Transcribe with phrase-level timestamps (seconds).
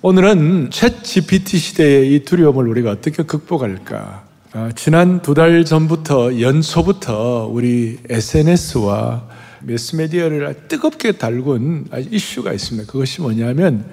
[0.00, 4.28] 오늘은 챗 GPT 시대의 이 두려움을 우리가 어떻게 극복할까?
[4.52, 9.28] 아, 지난 두 달 전부터 연초부터 우리 SNS와
[9.64, 12.88] 매스메디어를 뜨겁게 달군 이슈가 있습니다.
[12.92, 13.90] 그것이 뭐냐면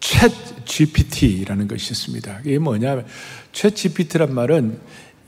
[0.00, 0.30] 챗
[0.66, 2.40] GPT라는 것이 있습니다.
[2.44, 3.06] 이게 뭐냐면
[3.54, 4.78] 챗 GPT란 말은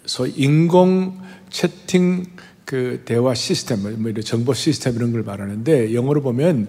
[0.04, 1.18] 소위 인공
[1.48, 2.26] 채팅
[2.66, 6.68] 그 대화 시스템, 뭐 이런 정보 시스템 이런 걸 말하는데 영어로 보면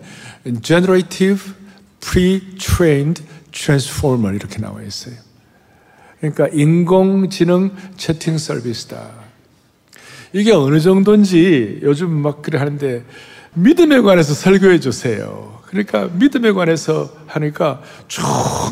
[0.61, 1.51] generative
[1.99, 3.21] pre-trained
[3.51, 5.15] transformer 이렇게 나와 있어요.
[6.19, 9.09] 그러니까 인공지능 채팅 서비스다.
[10.33, 13.03] 이게 어느 정도인지 요즘 막 그래 하는데
[13.53, 15.59] 믿음에 관해서 설교해 주세요.
[15.65, 18.21] 그러니까 믿음에 관해서 하니까 쭉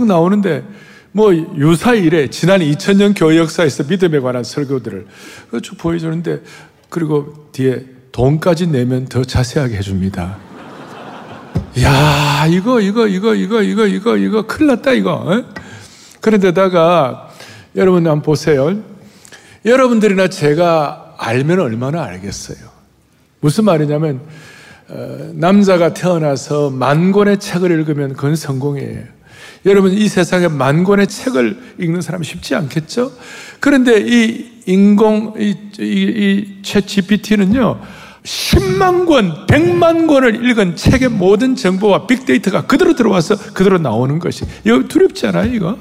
[0.08, 0.64] 나오는데
[1.12, 5.08] 뭐 유사 일에 지난 2000년 교회 역사에서 믿음에 관한 설교들을
[5.64, 6.42] 쭉 보여주는데
[6.90, 10.49] 그리고 뒤에 돈까지 내면 더 자세하게 해줍니다.
[11.78, 15.14] 야, 이거, 이거, 이거, 이거, 이거, 이거, 이거, 큰일 났다, 이거.
[15.14, 15.44] 어?
[16.20, 17.30] 그런데다가,
[17.76, 18.76] 여러분 한번 보세요.
[19.64, 22.58] 여러분들이나 제가 알면 얼마나 알겠어요.
[23.40, 24.22] 무슨 말이냐면,
[24.90, 29.04] 어, 남자가 태어나서 만 권의 책을 읽으면 그건 성공이에요.
[29.66, 33.12] 여러분, 이 세상에 만 권의 책을 읽는 사람 쉽지 않겠죠?
[33.60, 37.80] 그런데 이 인공, 이, 이, 이, 챗 GPT는요,
[38.30, 44.46] 10만 권, 100만 권을 읽은 책의 모든 정보와 빅데이터가 그대로 들어와서 그대로 나오는 것이.
[44.64, 45.80] 이거 두렵지 않아요, 이거?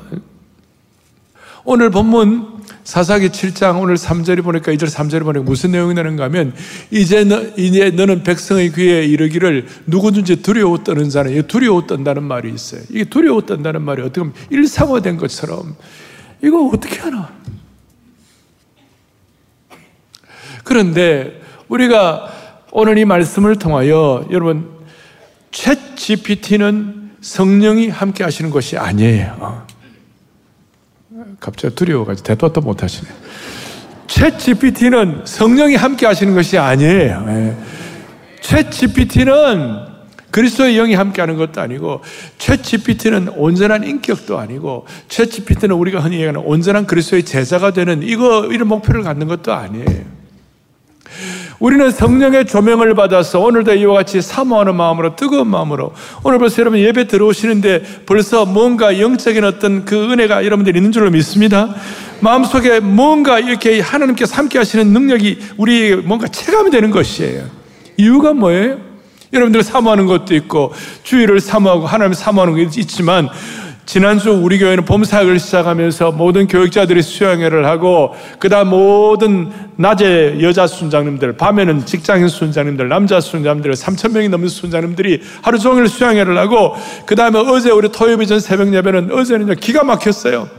[1.64, 6.54] 오늘 본문 사사기 7장 오늘 3절이 보니까 2절 3절이 보니까 무슨 내용이 나는가 하면
[6.90, 12.80] 이제 너, 이제 너는 백성의 귀에 이르기를 누구든지 두려워 떠는 자는 두려워 떤다는 말이 있어요.
[12.88, 15.76] 이게 두려워 떤다는 말이 어떻게 보면 일상화된 것처럼
[16.42, 17.30] 이거 어떻게 하나?
[20.64, 22.37] 그런데 우리가
[22.70, 24.70] 오늘 이 말씀을 통하여 여러분
[25.50, 29.66] 챗 GPT는 성령이 함께 하시는 것이 아니에요.
[31.40, 33.08] 갑자기 두려워가지고 대답도 못 하시네.
[34.06, 37.24] 챗 GPT는 성령이 함께 하시는 것이 아니에요.
[37.28, 37.56] 예.
[38.40, 39.88] 챗 GPT는
[40.30, 42.02] 그리스도의 영이 함께 하는 것도 아니고
[42.38, 48.46] 챗 GPT는 온전한 인격도 아니고 챗 GPT는 우리가 흔히 얘기하는 온전한 그리스도의 제자가 되는 이거
[48.46, 50.18] 이런 목표를 갖는 것도 아니에요.
[51.58, 55.92] 우리는 성령의 조명을 받아서 오늘도 이와 같이 사모하는 마음으로 뜨거운 마음으로
[56.22, 61.74] 오늘 벌써 여러분 예배 들어오시는데 벌써 뭔가 영적인 어떤 그 은혜가 여러분들 있는 줄로 믿습니다.
[62.20, 67.46] 마음속에 뭔가 이렇게 하나님께서 함께 하시는 능력이 우리 뭔가 체감이 되는 것이에요.
[67.96, 68.78] 이유가 뭐예요?
[69.32, 73.28] 여러분들 사모하는 것도 있고 주의를 사모하고 하나님 사모하는 것도 있지만
[73.88, 81.86] 지난주 우리 교회는 봄사역을 시작하면서 모든 교육자들이 수양회를 하고 그다음 모든 낮에 여자 순장님들, 밤에는
[81.86, 86.74] 직장인 순장님들, 남자 순장님들 3천 명이 넘는 순장님들이 하루 종일 수양회를 하고
[87.06, 90.50] 그다음에 어제 우리 토요일 전 새벽 예배는 어제는 기가 막혔어요.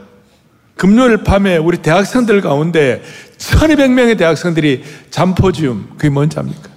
[0.75, 3.03] 금요일 밤에 우리 대학생들 가운데
[3.37, 4.81] 1200명의 대학생들이
[5.11, 6.67] 잠포지움, 그게 뭔지 압니까?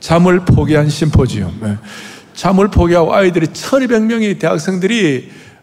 [0.00, 1.56] 잠을 포기한 심포지움.
[1.62, 1.76] 네.
[2.34, 5.53] 잠을 포기하고 아이들이 1200명의 대학생들이 어,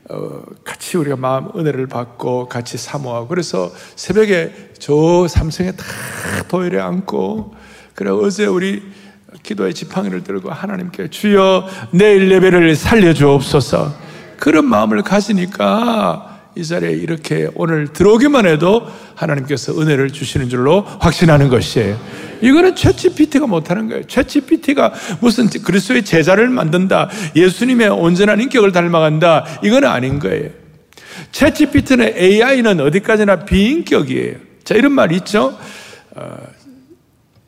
[0.64, 5.86] 같이 우리가 마음 은혜를 받고 같이 사모하고 그래서 새벽에 저 삼성에 다
[6.48, 7.56] 도열에 앉고
[7.96, 8.84] 그래 어제 우리
[9.44, 13.94] 기도의 지팡이를 들고 하나님께 주여 내일 예배를 살려주옵소서
[14.38, 18.86] 그런 마음을 가지니까 이 자리에 이렇게 오늘 들어오기만 해도
[19.16, 21.98] 하나님께서 은혜를 주시는 줄로 확신하는 것이에요.
[22.42, 24.04] 이거는 챗GPT가 못하는 거예요.
[24.04, 27.10] 챗GPT가 무슨 그리스도의 제자를 만든다.
[27.36, 29.46] 예수님의 온전한 인격을 닮아간다.
[29.64, 30.50] 이건 아닌 거예요.
[31.32, 34.36] 챗GPT는 AI는 어디까지나 비인격이에요.
[34.64, 35.58] 자, 이런 말 있죠?
[36.16, 36.38] 어,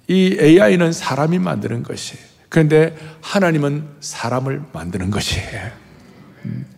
[0.08, 2.24] 이 AI는 사람이 만드는 것이에요.
[2.50, 5.72] 그런데 하나님은 사람을 만드는 것이에요.
[6.46, 6.73] 음.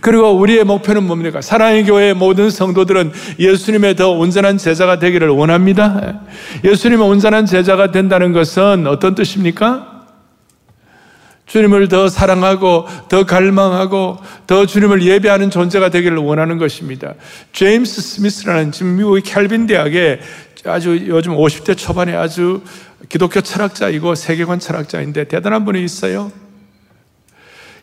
[0.00, 1.40] 그리고 우리의 목표는 뭡니까?
[1.40, 6.20] 사랑의 교회의 모든 성도들은 예수님의 더 온전한 제자가 되기를 원합니다.
[6.64, 9.98] 예수님의 온전한 제자가 된다는 것은 어떤 뜻입니까?
[11.48, 17.14] 주님을 더 사랑하고 더 갈망하고 더 주님을 예배하는 존재가 되기를 원하는 것입니다.
[17.52, 20.20] 제임스 스미스라는 지금 미국의 캘빈 대학에
[20.66, 22.62] 아주 요즘 50대 초반에 아주
[23.08, 26.30] 기독교 철학자이고 세계관 철학자인데 대단한 분이 있어요.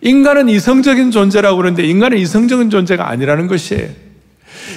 [0.02, 4.05] 인간은 이성적인 존재라고 그러는데 인간은 이성적인 존재가 아니라는 것이에요.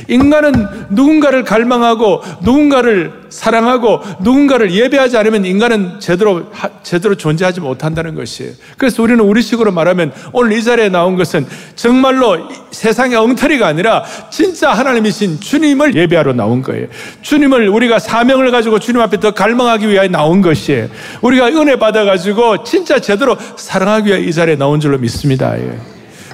[0.08, 0.52] 인간은
[0.90, 6.50] 누군가를 갈망하고 누군가를 사랑하고 누군가를 예배하지 않으면 인간은 제대로
[6.82, 8.52] 제대로 존재하지 못한다는 것이에요.
[8.76, 11.46] 그래서 우리는 우리식으로 말하면 오늘 이 자리에 나온 것은
[11.76, 16.86] 정말로 세상의 엉터리가 아니라 진짜 하나님이신 주님을 예배하러 나온 거예요.
[17.22, 20.88] 주님을 우리가 사명을 가지고 주님 앞에 더 갈망하기 위하여 나온 것이에요.
[21.20, 25.58] 우리가 은혜 받아 가지고 진짜 제대로 사랑하기 위해 이 자리에 나온 줄로 믿습니다.
[25.58, 25.78] 예.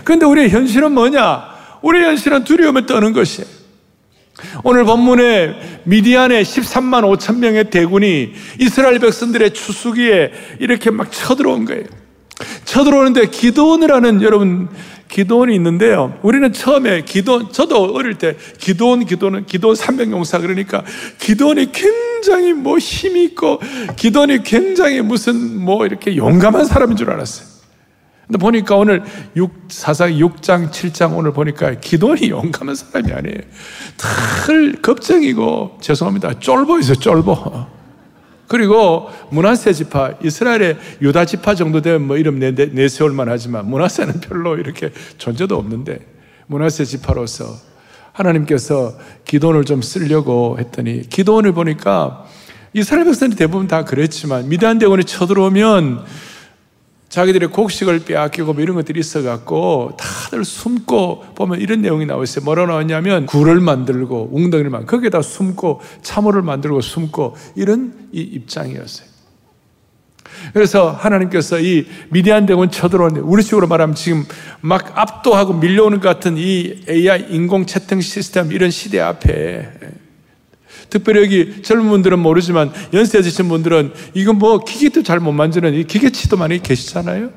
[0.04, 1.53] 그런데 우리의 현실은 뭐냐?
[1.84, 3.48] 우리의 현실은 두려움에 떠는 것이에요.
[4.64, 11.84] 오늘 본문에 미디안의 13만 5천 명의 대군이 이스라엘 백성들의 추수기에 이렇게 막 쳐들어온 거예요.
[12.64, 14.68] 쳐들어오는데 기도원이라는 여러분
[15.08, 16.18] 기도원이 있는데요.
[16.22, 20.82] 우리는 처음에 기도원, 저도 어릴 때 기도원, 기도원, 기도원 300용사 그러니까
[21.18, 23.60] 기도원이 굉장히 뭐 힘이 있고
[23.94, 27.53] 기도원이 굉장히 무슨 뭐 이렇게 용감한 사람인 줄 알았어요.
[28.26, 29.02] 근데 보니까 오늘
[29.36, 33.38] 6, 사상 6장, 7장 오늘 보니까 기도원이 용감한 사람이 아니에요.
[34.46, 36.38] 늘 겁쟁이고, 죄송합니다.
[36.38, 37.66] 쫄보 있어요, 쫄보.
[38.48, 44.56] 그리고 문하세 지파, 이스라엘의 유다 지파 정도 되면 뭐 이름 내, 내세울만 하지만 문하세는 별로
[44.56, 45.98] 이렇게 존재도 없는데
[46.46, 47.44] 문하세 지파로서
[48.12, 48.94] 하나님께서
[49.24, 52.26] 기도원을 좀 쓰려고 했더니 기도원을 보니까
[52.74, 56.04] 이스라엘 백성이 대부분 다 그랬지만 미단 대원이 쳐들어오면
[57.14, 62.44] 자기들의 곡식을 빼앗기고 뭐 이런 것들이 있어갖고 다들 숨고 보면 이런 내용이 나와 있어요.
[62.44, 69.06] 뭐라 나왔냐면 굴을 만들고 웅덩이를 만 거기에다 숨고 참호를 만들고 숨고 이런 이 입장이었어요.
[70.54, 74.24] 그래서 하나님께서 이 미디안 대군 쳐들어오는 우리 식으로 말하면 지금
[74.60, 79.70] 막 압도하고 밀려오는 것 같은 이 AI 인공 채팅 시스템 이런 시대 앞에
[80.90, 85.84] 특별히 여기 젊은 분들은 모르지만 연세 드신 분들은 이건 뭐 기계도 잘 못 만지는 이
[85.84, 87.30] 기계치도 많이 계시잖아요.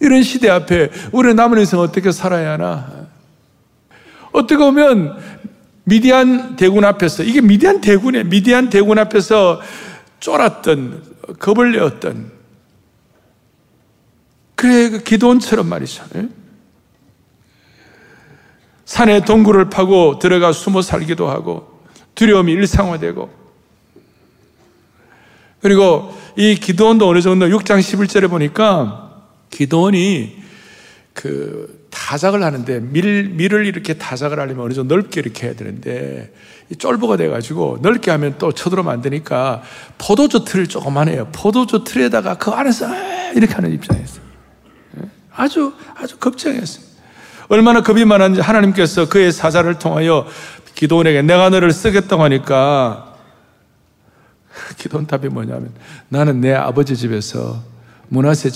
[0.00, 3.06] 이런 시대 앞에 우리 남은 인생 어떻게 살아야 하나?
[4.32, 5.16] 어떻게 보면
[5.84, 8.24] 미디안 대군 앞에서 이게 미디안 대군이에요.
[8.24, 9.60] 미디안 대군 앞에서
[10.20, 11.02] 쫄았던
[11.38, 12.30] 겁을 내었던
[14.56, 16.04] 그래 그 기도원처럼 말이죠.
[16.16, 16.28] 예?
[18.84, 21.75] 산에 동굴을 파고 들어가 숨어 살기도 하고
[22.16, 23.30] 두려움이 일상화되고
[25.60, 30.42] 그리고 이 기도원도 어느 정도 6장 11절에 보니까 기도원이
[31.12, 36.32] 그 타작을 하는데 밀, 밀을 이렇게 타작을 하려면 어느 정도 넓게 이렇게 해야 되는데
[36.78, 39.62] 쫄보가 돼가지고 넓게 하면 또 쳐들어오면 안 되니까
[39.96, 41.28] 포도주 틀을 조금만 해요.
[41.32, 42.86] 포도주 틀에다가 그 안에서
[43.34, 44.22] 이렇게 하는 입장이었어요.
[44.98, 45.08] 예?
[45.34, 46.84] 아주, 아주 걱정했어요.
[47.48, 50.26] 얼마나 겁이 많았는지 하나님께서 그의 사자를 통하여
[50.76, 53.16] 기도원에게 내가 너를 쓰겠다고 하니까
[54.76, 55.72] 기도원 답이 뭐냐면
[56.08, 57.60] 나는 내 아버지 집에서
[58.08, 58.50] 문화세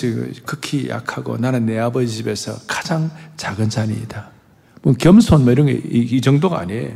[0.46, 4.30] 극히 약하고 나는 내 아버지 집에서 가장 작은 자니이다.
[4.82, 6.92] 뭐 겸손 뭐 이런 게 이 정도가 아니에요.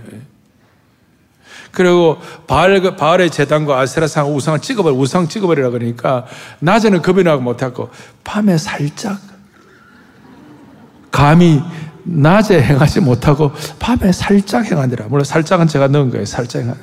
[1.72, 6.24] 그리고 바알, 바알의 재단과 아세라상 우상을 찍어버려, 우상 찍어버리라 그러니까
[6.60, 7.90] 낮에는 겁이 나고 못하고
[8.22, 9.18] 밤에 살짝
[11.10, 11.60] 감히
[12.04, 15.06] 낮에 행하지 못하고 밤에 살짝 행하니라.
[15.08, 16.24] 물론 살짝은 제가 넣은 거예요.
[16.24, 16.74] 살짝 행하.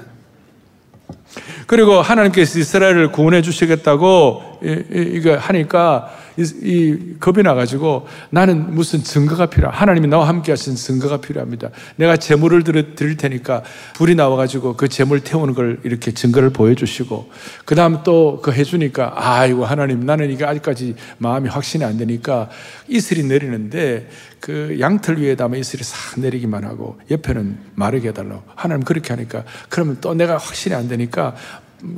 [1.68, 10.08] 그리고 하나님께서 이스라엘을 구원해 주시겠다고 이거 하니까 이, 겁이 나가지고 나는 무슨 증거가 필요하 하나님이
[10.08, 11.70] 나와 함께 하신 증거가 필요합니다.
[11.96, 13.64] 내가 재물을 드릴 테니까
[13.96, 17.30] 불이 나와가지고 그 재물 태우는 걸 이렇게 증거를 보여주시고
[17.66, 22.50] 그 다음 또 그 해주니까 아이고 하나님 나는 이게 아직까지 마음이 확신이 안 되니까
[22.88, 24.10] 이슬이 내리는데
[24.40, 30.14] 그 양털 위에다가 이슬이 싹 내리기만 하고 옆에는 마르게 해달라고 하나님 그렇게 하니까 그러면 또
[30.14, 31.36] 내가 확신이 안 되니까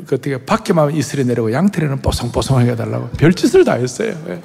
[0.05, 4.17] 그 어떻게 밖에만 이슬이 내리고 양털에는 뽀송뽀송하게 해달라고 별짓을 다 했어요.
[4.27, 4.41] 예.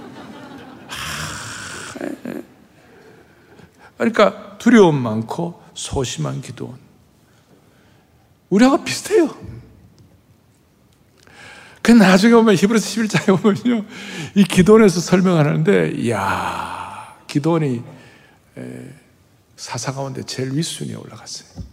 [2.02, 2.42] 예.
[3.96, 6.76] 그러니까 두려움 많고 소심한 기도원.
[8.50, 9.34] 우리하고 비슷해요.
[11.82, 13.84] 그 나중에 보면 히브리서 11장에 보면요.
[14.34, 17.82] 이 기도원에서 설명하는데, 이야, 기도원이
[19.56, 21.64] 사사 가운데 제일 윗순위에 올라갔어요.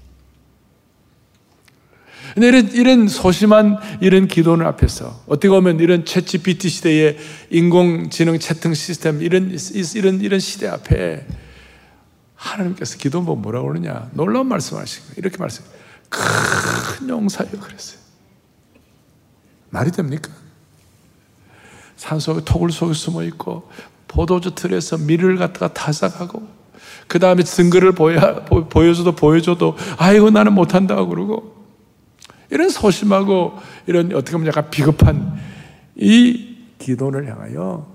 [2.35, 7.17] 이런, 이런 소심한 이런 기도는 앞에서 어떻게 보면 이런 채 g p t 시대의
[7.49, 9.55] 인공지능 채팅 시스템 이런,
[9.95, 11.25] 이런, 이런 시대 앞에
[12.35, 15.63] 하나님께서 기도 뭐 뭐라고 그러냐 놀라운 말씀 하시고 이렇게 말씀
[16.09, 17.99] 큰 용사여 그랬어요.
[19.69, 20.31] 말이 됩니까?
[21.95, 23.69] 산속에 토굴 속에 숨어 있고
[24.07, 26.47] 포도주 틀에서 밀을 갖다가 타작하고
[27.07, 31.54] 그 다음에 증거를 보여, 보여줘도 보여줘도 아이고 나는 못한다고 그러고
[32.49, 33.53] 이런 소심하고
[33.87, 35.37] 이런 어떻게 보면 약간 비겁한
[35.95, 37.87] 이 기도를 향하여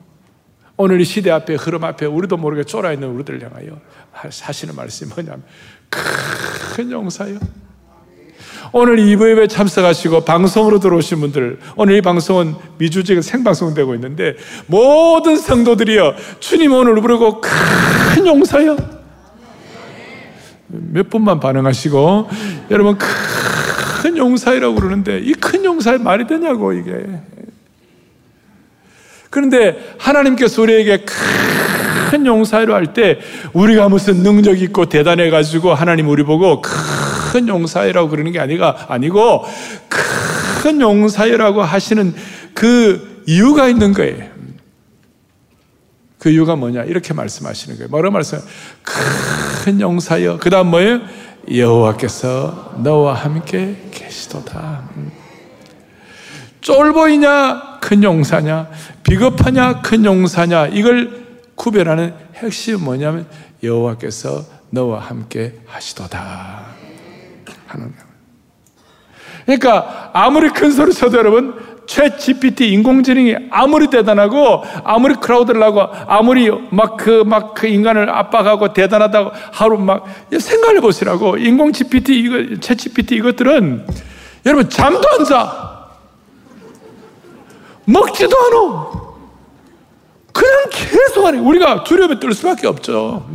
[0.76, 3.78] 오늘 이 시대 앞에 흐름 앞에 우리도 모르게 쫄아 있는 우리들을 향하여
[4.12, 5.42] 하시는 말씀이 뭐냐면
[5.90, 7.38] 큰 용사요.
[8.72, 16.72] 오늘 이부에 참석하시고 방송으로 들어오신 분들 오늘 이 방송은 미주지가 생방송되고 있는데 모든 성도들이여 주님
[16.72, 18.76] 오늘 부르고 큰 용사요.
[20.68, 22.28] 몇 분만 반응하시고
[22.70, 23.08] 여러분 큰
[24.00, 26.92] 큰 용사이라고 그러는데 이 큰 용사의 말이 되냐고 이게.
[29.30, 31.04] 그런데 하나님께서 우리에게
[32.10, 33.20] 큰 용사로 할 때
[33.52, 39.44] 우리가 무슨 능력 있고 대단해 가지고 하나님 우리 보고 큰 용사이라고 그러는 게 아니가 아니고
[40.62, 42.12] 큰 용사이라고 하시는
[42.54, 44.28] 그 이유가 있는 거예요.
[46.18, 46.82] 그 이유가 뭐냐?
[46.84, 47.88] 이렇게 말씀하시는 거예요.
[47.88, 48.38] 뭐라고 말씀?
[48.82, 50.38] 큰 용사여.
[50.38, 51.00] 그 다음 뭐예요?
[51.52, 54.88] 여호와께서 너와 함께 계시도다.
[56.60, 57.78] 쫄보이냐?
[57.80, 58.68] 큰 용사냐?
[59.02, 59.80] 비겁하냐?
[59.82, 60.68] 큰 용사냐?
[60.68, 63.26] 이걸 구별하는 핵심 뭐냐면
[63.62, 66.66] 여호와께서 너와 함께 하시도다.
[67.66, 68.10] 하는 거예요.
[69.44, 71.58] 그러니까 아무리 큰 소리 쳐도 여러분
[71.90, 78.72] 최 GPT 인공지능이 아무리 대단하고 아무리 크라우드를 하고 아무리 막 그 막그 그 인간을 압박하고
[78.72, 83.88] 대단하다고 하루 막 생각해 보시라고 인공 GPT 이거 최 GPT 이것들은
[84.46, 85.88] 여러분 잠도 안 자.
[87.86, 88.90] 먹지도 않아.
[90.32, 93.28] 그냥 계속 하는 우리가 두려움에 떨 수밖에 없죠.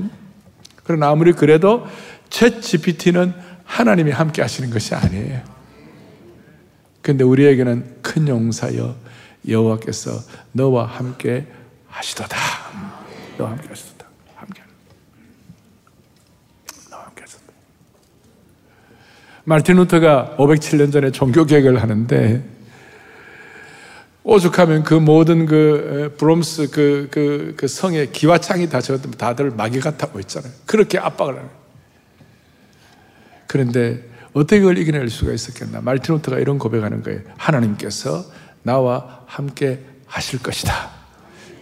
[0.86, 1.86] 그러나 아무리 그래도
[2.30, 3.34] 최 GPT는
[3.66, 5.55] 하나님이 함께 하시는 것이 아니에요.
[7.06, 8.96] 근데 우리에게는 큰 용사여
[9.48, 10.10] 여호와께서
[10.54, 11.46] 너와 함께
[11.88, 12.36] 하시도다.
[13.38, 14.08] 너와 함께 하시도다.
[14.34, 14.62] 함께
[16.90, 17.54] 너와 함께 하시도다.
[19.44, 22.44] 마틴 루터가 507년 전에 종교 개혁을 하는데
[24.24, 30.52] 오죽하면 그 모든 그 브롬스 그, 그, 그 성의 기와창이 다저 다들 마귀가 타고 있잖아요.
[30.66, 31.50] 그렇게 압박을 하는.
[33.46, 35.80] 그런데 어떻게 그걸 이겨낼 수가 있었겠나?
[35.80, 37.22] 말틴 루터가 이런 고백하는 거예요.
[37.38, 38.26] 하나님께서
[38.64, 40.90] 나와 함께 하실 것이다.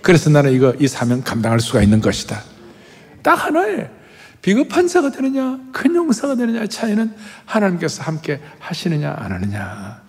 [0.02, 2.42] 그래서 나는 이거 이 사명 감당할 수가 있는 것이다.
[3.22, 3.92] 딱 하나에
[4.42, 7.16] 비겁한 자가 되느냐, 큰 용사가 되느냐의 차이는
[7.46, 10.02] 하나님께서 함께 하시느냐, 안 하느냐.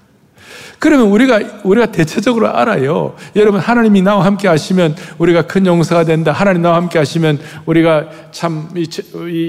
[0.79, 3.17] 그러면 우리가, 우리가 대체적으로 알아요.
[3.37, 6.33] 여러분, 하나님이 나와 함께 하시면 우리가 큰 용서가 된다.
[6.33, 8.87] 하나님 나와 함께 하시면 우리가 참, 이,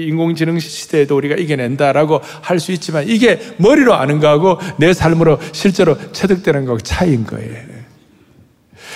[0.08, 6.64] 인공지능 시대에도 우리가 이겨낸다라고 할 수 있지만 이게 머리로 아는 거하고 내 삶으로 실제로 체득되는
[6.64, 7.76] 거하고 차이인 거예요.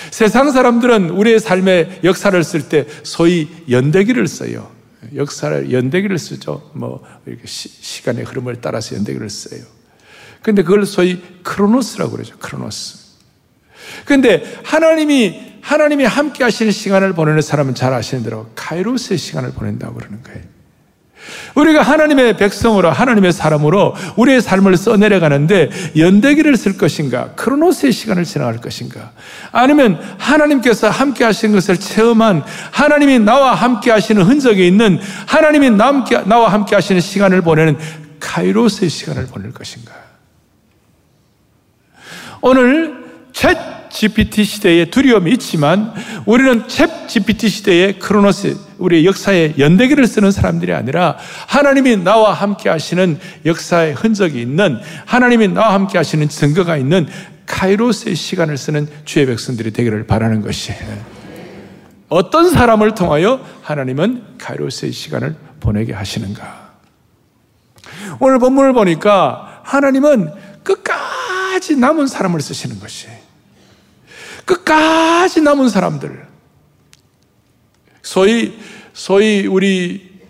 [0.09, 4.69] 세상 사람들은 우리의 삶의 역사를 쓸 때 소위 연대기를 써요.
[5.15, 6.71] 역사를 연대기를 쓰죠.
[6.73, 9.61] 뭐, 이렇게 시, 간의 흐름을 따라서 연대기를 써요.
[10.41, 12.37] 근데 그걸 소위 크로노스라고 그러죠.
[12.37, 12.99] 크로노스.
[14.05, 20.23] 근데 하나님이 하나님이 함께 하시는 시간을 보내는 사람은 잘 아시는 대로 카이로스의 시간을 보낸다고 그러는
[20.23, 20.41] 거예요.
[21.53, 29.11] 우리가 하나님의 백성으로 하나님의 사람으로 우리의 삶을 써내려가는데 연대기를 쓸 것인가 크로노스의 시간을 지나갈 것인가
[29.51, 36.73] 아니면 하나님께서 함께 하시는 것을 체험한 하나님이 나와 함께 하시는 흔적이 있는 하나님이 나와 함께
[36.73, 37.77] 하시는 시간을 보내는
[38.19, 40.10] 카이로스의 시간을 보낼 것인가
[42.41, 43.01] 오늘
[43.33, 45.93] 챗 GPT 시대에 두려움이 있지만
[46.25, 51.17] 우리는 챗 GPT 시대의 크로노스, 우리의 역사의 연대기를 쓰는 사람들이 아니라
[51.47, 57.07] 하나님이 나와 함께 하시는 역사의 흔적이 있는 하나님이 나와 함께 하시는 증거가 있는
[57.45, 60.73] 카이로스의 시간을 쓰는 주의 백성들이 되기를 바라는 것이
[62.09, 66.71] 어떤 사람을 통하여 하나님은 카이로스의 시간을 보내게 하시는가?
[68.19, 70.29] 오늘 본문을 보니까 하나님은
[70.63, 71.20] 끝까지
[71.51, 73.07] 끝까지 남은 사람을 쓰시는 것이.
[74.45, 76.25] 끝까지 남은 사람들.
[78.01, 78.57] 소위,
[78.93, 80.21] 소위 우리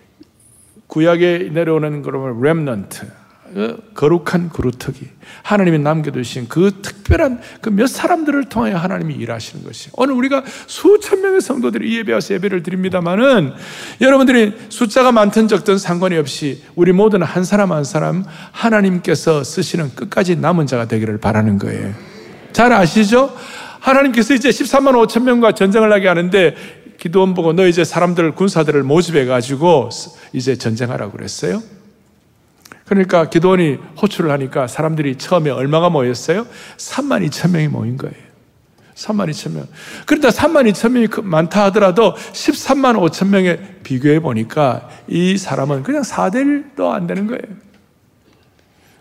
[0.88, 3.21] 구약에 내려오는 그러면 렘넌트.
[3.53, 5.08] 그 거룩한 그루터기.
[5.43, 9.89] 하나님이 남겨두신 그 특별한 그 몇 사람들을 통하여 하나님이 일하시는 것이.
[9.93, 13.53] 오늘 우리가 수천 명의 성도들이 예배 와서 예배를 드립니다만은
[14.01, 20.36] 여러분들이 숫자가 많든 적든 상관이 없이 우리 모두는 한 사람 한 사람 하나님께서 쓰시는 끝까지
[20.36, 21.93] 남은 자가 되기를 바라는 거예요.
[22.51, 23.36] 잘 아시죠?
[23.79, 26.55] 하나님께서 이제 13만 5천 명과 전쟁을 하게 하는데
[27.00, 29.89] 기도원 보고 너 이제 사람들 군사들을 모집해 가지고
[30.34, 31.63] 이제 전쟁하라고 그랬어요.
[32.92, 36.46] 그러니까 기도원이 호출을 하니까 사람들이 처음에 얼마가 모였어요?
[36.76, 38.14] 3만 2천 명이 모인 거예요.
[38.96, 39.66] 3만 2천 명.
[40.06, 46.02] 그러다 3만 2천 명이 그 많다 하더라도 13만 5천 명에 비교해 보니까 이 사람은 그냥
[46.02, 47.42] 4대 1도 안 되는 거예요.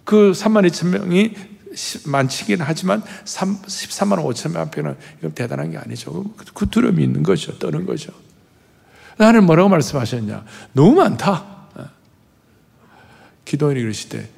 [0.04, 1.34] 그 3만 2천 명이
[2.06, 6.26] 많지긴 하지만 3, 13만 5천 명 앞에는 이건 대단한 게 아니죠.
[6.54, 7.58] 그 두려움이 있는 거죠.
[7.58, 8.12] 떠는 거죠.
[9.16, 10.44] 나는 뭐라고 말씀하셨냐?
[10.74, 11.59] 너무 많다.
[13.50, 14.28] 기도원이 그러시되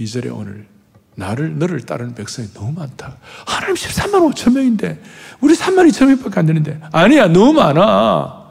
[0.00, 0.66] 2절에 오늘
[1.14, 3.16] 나를 너를 따르는 백성이 너무 많다.
[3.46, 5.00] 하나님 13만 5천 명인데
[5.40, 8.42] 우리 3만 2천 명밖에 안 되는데 아니야 너무 많아.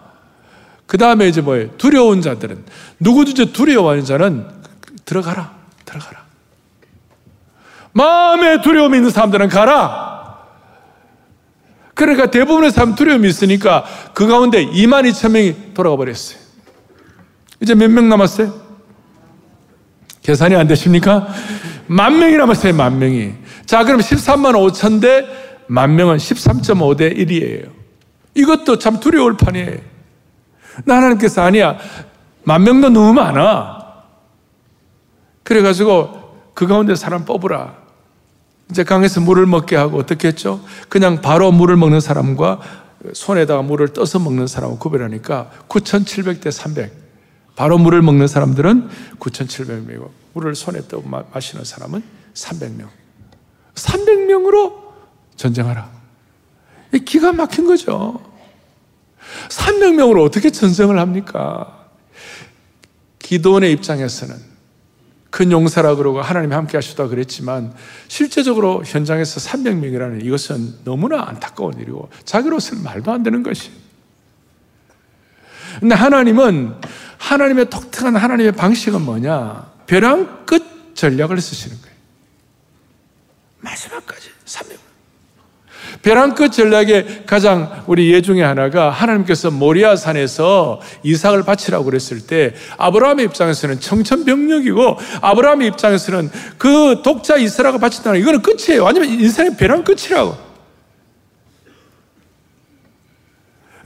[0.85, 1.75] 그 다음에 이제 뭐예요?
[1.77, 2.63] 두려운 자들은
[2.99, 4.47] 누구든지 두려워하는 자는
[5.03, 6.23] 들어가라 들어가라.
[7.91, 10.13] 마음에 두려움이 있는 사람들은 가라.
[11.93, 16.39] 그러니까 대부분의 사람 두려움이 있으니까 그 가운데 2만 2천 명이 돌아가 버렸어요.
[17.59, 18.62] 이제 몇 명 남았어요?
[20.23, 21.27] 계산이 안 되십니까?
[21.87, 23.33] 만 명이 남았어요, 만 명이.
[23.65, 27.71] 자, 그럼 13만 5천 대 만 명은 13.5 대 1이에요.
[28.35, 29.77] 이것도 참 두려울 판이에요.
[30.85, 31.77] 나 하나님께서 아니야.
[32.43, 33.79] 만 명도 너무 많아.
[35.43, 37.75] 그래가지고 그 가운데 사람 뽑으라.
[38.71, 40.61] 이제 강에서 물을 먹게 하고 어떻게 했죠?
[40.89, 42.59] 그냥 바로 물을 먹는 사람과
[43.13, 47.02] 손에다가 물을 떠서 먹는 사람을 구별하니까 9,700대 300.
[47.55, 51.01] 바로 물을 먹는 사람들은 9,700명이고 물을 손에 떠
[51.33, 52.87] 마시는 사람은 300명.
[53.75, 54.73] 300명으로
[55.35, 55.89] 전쟁하라.
[57.05, 58.21] 기가 막힌 거죠.
[59.49, 61.87] 300명으로 어떻게 전쟁을 합니까?
[63.19, 64.53] 기도원의 입장에서는
[65.29, 67.73] 큰 용사라 그러고 하나님이 함께 하시다 그랬지만
[68.07, 73.71] 실제적으로 현장에서 300명이라는 이것은 너무나 안타까운 일이고 자기로서는 말도 안 되는 것이.
[75.79, 76.75] 근데 하나님은
[77.23, 79.65] 하나님의 독특한 하나님의 방식은 뭐냐?
[79.87, 81.95] 벼랑 끝 전략을 쓰시는 거예요.
[83.61, 84.77] 마지막까지 300명.
[86.01, 92.53] 벼랑 끝 전략의 가장 우리 예 중에 하나가 하나님께서 모리아 산에서 이삭을 바치라고 그랬을 때
[92.77, 98.85] 아브라함의 입장에서는 청천벽력이고 아브라함의 입장에서는 그 독자 이스라엘을 바친다는 이거는 끝이에요.
[98.85, 100.52] 아니면 인생의 벼랑 끝이라고.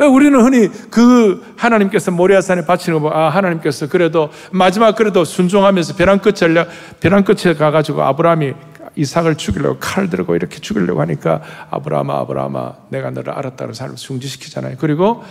[0.06, 6.36] 우리는 흔히 그 하나님께서 모리아산에 바치는 거, 아, 하나님께서 그래도 마지막 그래도 순종하면서 벼랑 끝
[6.36, 8.54] 전략, 벼랑 끝에 가가지고 아브라함이
[8.96, 14.78] 이삭을 죽이려고 칼을 들고 이렇게 죽이려고 하니까 아브라함아 아브라함아 내가 너를 알았다는 사람을 중지시키잖아요.
[14.80, 15.24] 그리고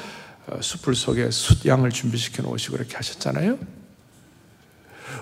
[0.49, 3.59] 어, 숲을 속에 숫 양을 준비시켜 놓으시고 그렇게 하셨잖아요.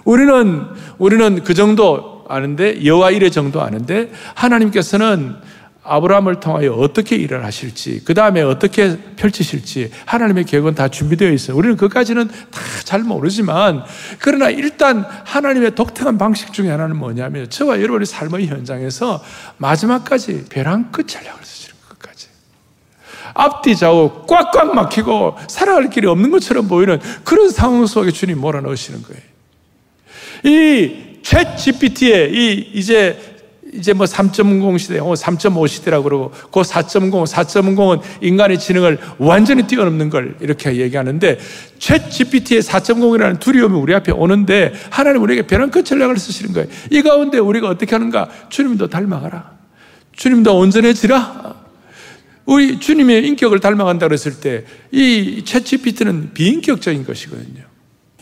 [0.04, 0.66] 우리는
[0.98, 5.36] 우리는 그 정도 아는데 여호와 이래 정도 아는데 하나님께서는
[5.84, 11.56] 아브라함을 통하여 어떻게 일을 하실지, 그 다음에 어떻게 펼치실지 하나님의 계획은 다 준비되어 있어요.
[11.56, 13.82] 우리는 그까지는 다 잘 모르지만
[14.18, 19.24] 그러나 일단 하나님의 독특한 방식 중에 하나는 뭐냐면 저와 여러분의 삶의 현장에서
[19.56, 22.28] 마지막까지 벼랑 끝 전략을 쓰시는 것까지.
[23.32, 29.22] 앞뒤 좌우 꽉꽉 막히고 살아갈 길이 없는 것처럼 보이는 그런 상황 속에 주님 몰아넣으시는 거예요.
[30.44, 33.33] 이 챗 GPT의 이 이제
[33.74, 40.36] 이제 뭐 3.0 시대, 3.5 시대라고 그러고 그 4.0, 4.0은 인간의 지능을 완전히 뛰어넘는 걸
[40.40, 41.38] 이렇게 얘기하는데
[41.78, 46.68] 챗 GPT의 4.0이라는 두려움이 우리 앞에 오는데 하나님 우리에게 벼랑 끝 전략을 쓰시는 거예요.
[46.90, 48.28] 이 가운데 우리가 어떻게 하는가?
[48.48, 49.52] 주님도 닮아가라.
[50.12, 51.64] 주님도 온전해지라.
[52.46, 57.64] 우리 주님의 인격을 닮아간다 그랬을 때 이챗 GPT는 비인격적인 것이거든요.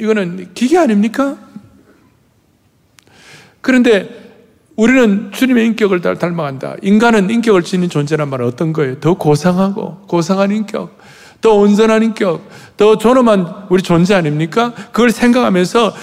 [0.01, 1.37] 이거는 기계 아닙니까?
[3.61, 4.22] 그런데
[4.77, 6.77] 우리는 주님의 인격을 닮아간다.
[6.83, 9.01] 인간은 인격을 지닌 존재란 말은 어떤 거예요?
[9.01, 10.99] 더 고상하고, 고상한 인격,
[11.41, 14.73] 더 온전한 인격, 더 존엄한 우리 존재 아닙니까?
[14.93, 15.95] 그걸 생각하면서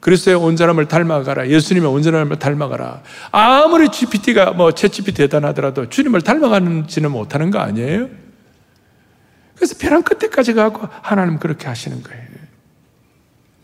[0.00, 1.48] 그리스도의 온전함을 닮아가라.
[1.48, 3.02] 예수님의 온전함을 닮아가라.
[3.30, 8.08] 아무리 GPT가 뭐, 채 GPT 대단하더라도 주님을 닮아가지는 못하는 거 아니에요?
[9.54, 12.31] 그래서 벼랑 끝에까지 가고 하나님 그렇게 하시는 거예요.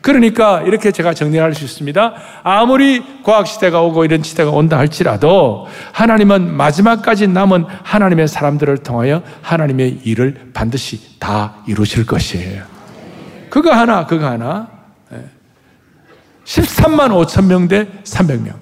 [0.01, 2.15] 그러니까 이렇게 제가 정리할 수 있습니다.
[2.45, 10.51] 아무리 과학시대가 오고 이런 시대가 온다 할지라도 하나님은 마지막까지 남은 하나님의 사람들을 통하여 하나님의 일을
[10.55, 12.63] 반드시 다 이루실 것이에요.
[13.51, 14.69] 그거 하나, 그거 하나.
[16.45, 18.55] 13만 5천 명 대 300명.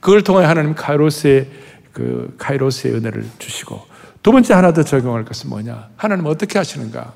[0.00, 1.48] 그걸 통해 하나님 카이로스의
[1.92, 3.86] 그 카이로스의 은혜를 주시고
[4.22, 5.88] 두 번째 하나 더 적용할 것은 뭐냐?
[5.96, 7.12] 하나님 어떻게 하시는가?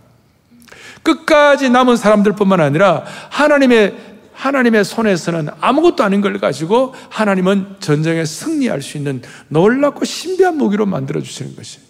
[1.03, 4.09] 끝까지 남은 사람들뿐만 아니라 하나님의
[4.39, 11.21] 하나님의 손에서는 아무것도 아닌 걸 가지고 하나님은 전쟁에 승리할 수 있는 놀랍고 신비한 무기로 만들어
[11.21, 11.81] 주시는 것이.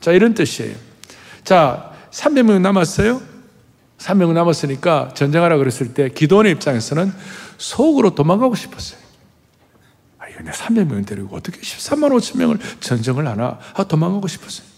[0.00, 0.76] 자, 이런 뜻이에요.
[1.42, 3.20] 자, 300명 남았어요?
[3.98, 7.12] 300명 남았으니까 전쟁하라 그랬을 때 기도원의 입장에서는
[7.58, 9.00] 속으로 도망가고 싶었어요.
[10.20, 13.58] 아, 이거 내 300명 데리고 어떻게 13만 5천 명을 전쟁을 하나?
[13.74, 14.73] 아, 도망가고 싶었어요.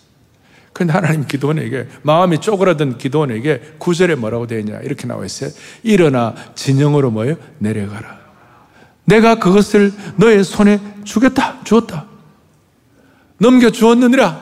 [0.77, 5.49] 근데 하나님 기도원에게 마음이 쪼그라든 기도원에게 구절에 뭐라고 되어 있냐 이렇게 나와 있어요.
[5.83, 7.37] 일어나 진영으로 뭐예요?
[7.61, 8.19] 내려가라.
[9.07, 11.61] 내가 그것을 너의 손에 주겠다.
[11.65, 12.05] 주었다.
[13.39, 14.39] 넘겨 주었느니라.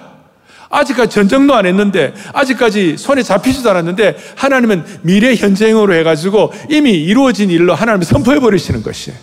[0.71, 7.77] 아직까지 전쟁도 안 했는데 아직까지 손에 잡히지도 않았는데 하나님은 미래 현쟁으로 해가지고 이미 이루어진 일로
[7.77, 9.17] 하나님 선포해 버리시는 것이에요.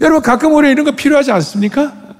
[0.00, 2.11] 여러분 가끔 우리 이런 거 필요하지 않습니까?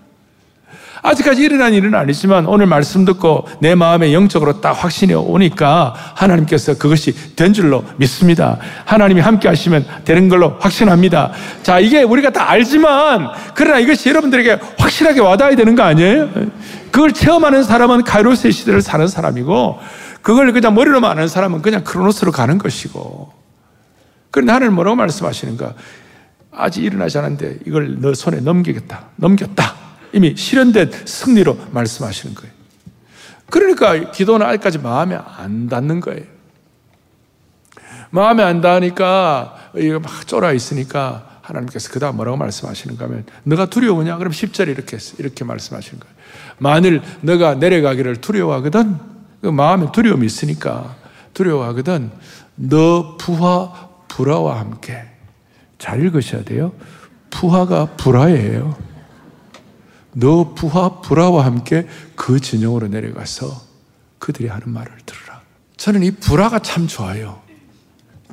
[1.03, 7.35] 아직까지 일어난 일은 아니지만 오늘 말씀 듣고 내 마음에 영적으로 딱 확신이 오니까 하나님께서 그것이
[7.35, 8.59] 된 줄로 믿습니다.
[8.85, 11.33] 하나님이 함께 하시면 되는 걸로 확신합니다.
[11.65, 16.31] 자, 이게 우리가 다 알지만 그러나 이것이 여러분들에게 확실하게 와닿아야 되는 거 아니에요?
[16.93, 19.81] 그걸 체험하는 사람은 카이로스의 시대를 사는 사람이고
[20.23, 23.33] 그걸 그냥 머리로만 아는 사람은 그냥 크로노스로 가는 것이고
[24.31, 25.75] 그런데 하나님 뭐라고 말씀하시는가?
[26.55, 29.07] 아직 일어나지 않았는데 이걸 너 손에 넘기겠다.
[29.17, 29.82] 넘겼다.
[30.13, 32.53] 이미 실현된 승리로 말씀하시는 거예요.
[33.51, 36.25] 그러니까 기도는 아직까지 마음에 안 닿는 거예요.
[38.11, 44.19] 마음에 안 닿으니까 이거 막 쫄아 있으니까 하나님께서 그 다음 뭐라고 말씀하시는가 하면 너가 두려우냐?
[44.19, 46.15] 그럼 10절에 이렇게 이렇게 말씀하시는 거예요.
[46.59, 48.97] 만일 너가 내려가기를 두려워하거든
[49.41, 50.95] 그 마음에 두려움이 있으니까
[51.35, 52.11] 두려워하거든
[52.55, 55.03] 너 부하 불화와 함께
[55.79, 56.73] 잘 읽으셔야 돼요.
[57.31, 58.92] 부하가 불화예요.
[60.15, 63.63] 너 부하 불화와 함께 그 진영으로 내려가서
[64.19, 65.41] 그들이 하는 말을 들으라.
[65.77, 67.41] 저는 이 불화가 참 좋아요.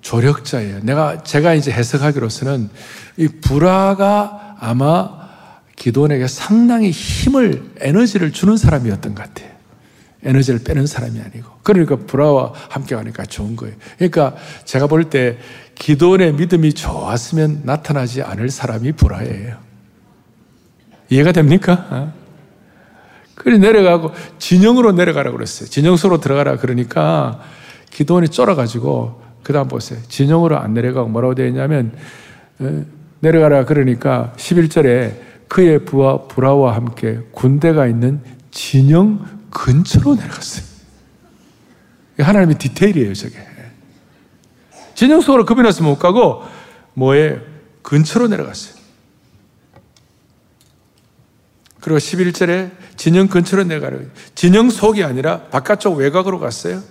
[0.01, 0.79] 조력자예요.
[0.83, 2.69] 내가 제가 이제 해석하기로서는
[3.17, 5.19] 이 불화가 아마
[5.75, 9.49] 기도원에게 상당히 힘을 에너지를 주는 사람이었던 것 같아요.
[10.23, 11.49] 에너지를 빼는 사람이 아니고.
[11.63, 13.75] 그러니까 불화와 함께 가니까 좋은 거예요.
[13.97, 15.37] 그러니까 제가 볼 때
[15.75, 19.68] 기도원의 믿음이 좋았으면 나타나지 않을 사람이 불화예요.
[21.09, 21.87] 이해가 됩니까?
[21.89, 22.13] 어?
[23.35, 25.69] 그래 내려가고 진영으로 내려가라고 그랬어요.
[25.69, 27.39] 진영소로 들어가라 그러니까
[27.89, 29.99] 기도원이 쫄아가지고 그 다음 보세요.
[30.07, 31.93] 진영으로 안 내려가고 뭐라고 되어 있냐면
[32.59, 32.83] 어,
[33.21, 35.13] 내려가라 그러니까 11절에
[35.47, 40.65] 그의 부하 불화와 함께 군대가 있는 진영 근처로 내려갔어요.
[42.19, 43.35] 하나님의 디테일이에요, 저게.
[44.93, 46.43] 진영 속으로 급이 나서 못 가고
[46.93, 47.39] 뭐에
[47.81, 48.78] 근처로 내려갔어요.
[51.79, 54.01] 그리고 11절에 진영 근처로 내려가요.
[54.35, 56.81] 진영 속이 아니라 바깥쪽 외곽으로 갔어요.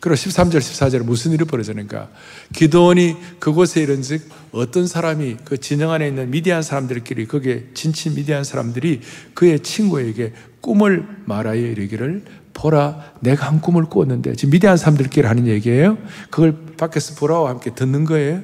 [0.00, 2.08] 그리고 13절, 14절에 무슨 일이 벌어지는가?
[2.54, 8.42] 기도원이 그곳에 이른 즉, 어떤 사람이 그 진영 안에 있는 미디안 사람들끼리, 거기에 진친 미디안
[8.42, 9.02] 사람들이
[9.34, 15.98] 그의 친구에게 꿈을 말하여 이르기를, 보라, 내가 한 꿈을 꾸었는데, 지금 미디안 사람들끼리 하는 얘기예요.
[16.30, 18.42] 그걸 밖에서 보라와 함께 듣는 거예요.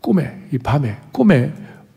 [0.00, 1.52] 꿈에, 이 밤에, 꿈에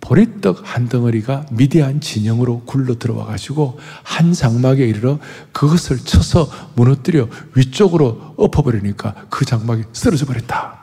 [0.07, 5.19] 보리떡 한 덩어리가 미디안 진영으로 굴러 들어와 가지고 한 장막에 이르러
[5.51, 10.77] 그것을 쳐서 무너뜨려 위쪽으로 엎어버리니까 그 장막이 쓰러져 버렸다.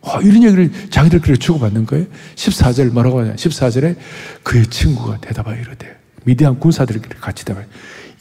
[0.00, 2.06] 어, 이런 얘기를 자기들끼리 주고받는 거예요.
[2.34, 3.34] 14절 뭐라고 하냐.
[3.36, 3.96] 14절에
[4.42, 7.66] 그의 친구가 대답하여 이르되 미디안 군사들끼리 같이 대답해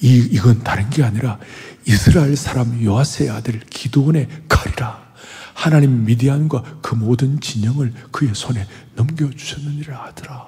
[0.01, 1.39] 이, 이건 다른 게 아니라
[1.87, 5.08] 이스라엘 사람 요아스의 아들 기도원의 칼이라.
[5.59, 10.47] 하나님 미디안과 그 모든 진영을 그의 손에 넘겨주셨느니라 하더라.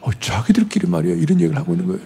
[0.00, 2.00] 어, 자기들끼리 말이야 이런 얘기를 하고 있는 거예요.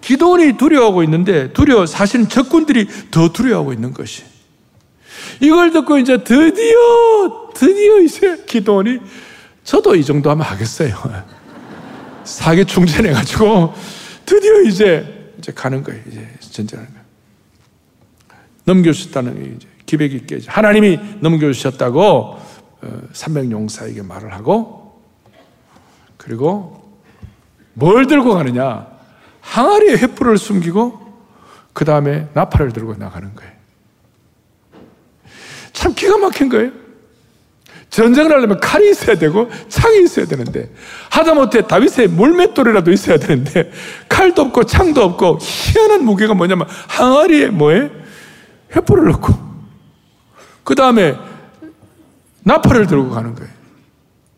[0.00, 4.22] 기도원이 두려워하고 있는데 두려워 사실은 적군들이 더 두려워하고 있는 것이.
[5.40, 9.00] 이걸 듣고 이제 드디어 드디어 이제 기도원이
[9.64, 10.94] 저도 이 정도 하면 하겠어요.
[12.22, 13.74] 사기 충전해 가지고
[14.24, 16.00] 드디어 이제 이제 가는 거예요.
[16.06, 17.05] 이제 전쟁하는 거예요.
[18.66, 20.50] 넘겨주셨다는 이제 기백이 깨져.
[20.50, 22.38] 하나님이 넘겨주셨다고
[23.12, 25.00] 300용사에게 어, 말을 하고
[26.16, 26.98] 그리고
[27.72, 28.86] 뭘 들고 가느냐?
[29.40, 31.06] 항아리에 횃불을 숨기고
[31.72, 33.52] 그 다음에 나팔을 들고 나가는 거예요.
[35.72, 36.72] 참 기가 막힌 거예요.
[37.90, 40.70] 전쟁을 하려면 칼이 있어야 되고 창이 있어야 되는데
[41.10, 43.70] 하다못해 다윗의 물맷돌이라도 있어야 되는데
[44.08, 47.90] 칼도 없고 창도 없고 희한한 무게가 뭐냐면 항아리에 뭐에
[48.72, 49.34] 횃불을 넣고
[50.64, 51.16] 그 다음에
[52.44, 53.50] 나팔을 들고 가는 거예요.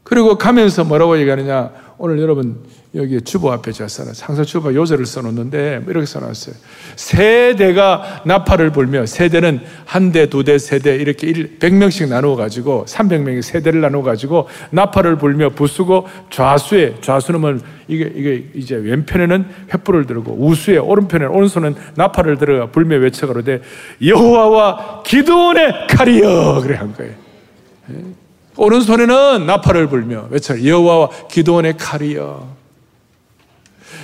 [0.03, 2.61] 그리고 가면서 뭐라고 얘기하느냐 오늘 여러분
[2.94, 4.14] 여기 주보 앞에 제가 써놨어요.
[4.14, 6.54] 상서 주보 요절을 써놓는데 이렇게 써놨어요.
[6.94, 13.42] 세대가 나팔을 불며 세대는 한 대, 두 대, 세 대 이렇게 100명씩 나누어 가지고 300명의
[13.42, 17.58] 세대를 나누어 가지고 나팔을 불며 부수고 좌수에 좌수는 뭐
[17.88, 23.61] 이게 이게 이제 왼편에는 횃불을 들고 우수에 오른편에 오른손은 나팔을 들어 불며 외쳐 가로되
[24.00, 28.17] 여호와와 기도원의 칼이여 그래 한 거예요.
[28.59, 28.62] 예?
[28.62, 32.59] 오른손에는 나팔을 불며 외쳐 여호와와 기도원의 칼이여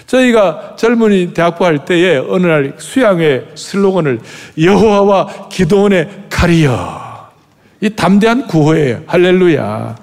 [0.07, 4.21] 저희가 젊은이 대학부 할 때에 어느 날 수양회 슬로건을
[4.61, 7.33] 여호와와 기도원의 칼이여.
[7.81, 9.03] 이 담대한 구호예요.
[9.07, 9.97] 할렐루야.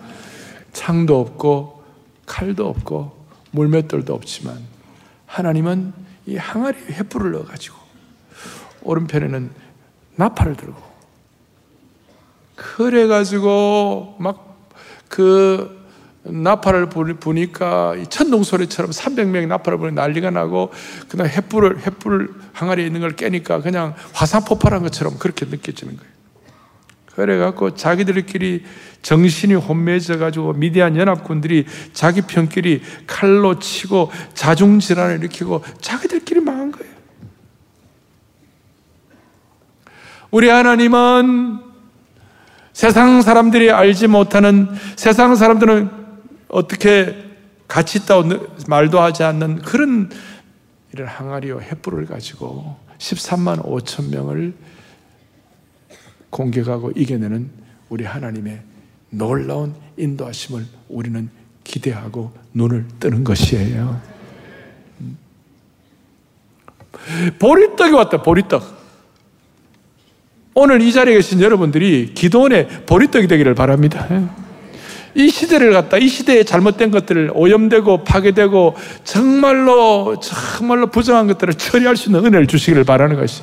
[0.74, 1.84] 창도 없고
[2.26, 4.58] 칼도 없고 물맷돌도 없지만
[5.26, 5.94] 하나님은
[6.26, 7.76] 이 항아리에 횃불을 넣어가지고
[8.84, 9.50] 오른편에는
[10.16, 10.91] 나팔을 들고
[12.78, 14.52] 그래 가지고 막
[15.12, 15.82] 그
[16.24, 20.72] 나팔을 부니까 천둥 소리처럼 300명이 나팔을 부니 난리가 나고
[21.10, 26.12] 그다음 횃불을 횃불 항아리에 있는 걸 깨니까 그냥 화산 폭발한 것처럼 그렇게 느껴지는 거예요.
[27.14, 28.64] 그래 갖고 자기들끼리
[29.02, 36.92] 정신이 혼미해져 가지고 미디안 연합군들이 자기 편끼리 칼로 치고 자중 질환을 일으키고 자기들끼리 망한 거예요.
[40.30, 41.71] 우리 하나님은
[42.74, 45.90] 세상 사람들이 알지 못하는 세상 사람들은
[46.48, 47.16] 어떻게
[47.68, 48.30] 같이 있다고
[48.68, 50.10] 말도 하지 않는 그런
[50.94, 54.54] 이런 항아리와 횃불을 가지고 13만 5천 명을
[56.30, 57.50] 공격하고 이겨내는
[57.90, 58.62] 우리 하나님의
[59.10, 61.30] 놀라운 인도하심을 우리는
[61.64, 64.02] 기대하고 눈을 뜨는 것이에요.
[67.40, 68.81] 보리떡이 왔다, 보리떡.
[70.54, 74.08] 오늘 이 자리에 계신 여러분들이 기도원의 보리떡이 되기를 바랍니다.
[75.16, 82.10] 이 시대를 갖다 이 시대에 잘못된 것들을 오염되고 파괴되고 정말로 정말로 부정한 것들을 처리할 수
[82.10, 83.42] 있는 은혜를 주시기를 바라는 것이.